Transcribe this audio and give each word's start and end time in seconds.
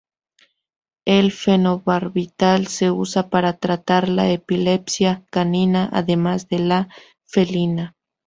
El 1.05 1.31
fenobarbital 1.31 2.65
se 2.65 2.89
usa 2.89 3.29
para 3.29 3.57
tratar 3.57 4.09
la 4.09 4.31
epilepsia 4.31 5.23
canina, 5.29 5.87
además 5.91 6.47
de 6.47 6.57
la 6.57 6.89
felina. 7.23 7.95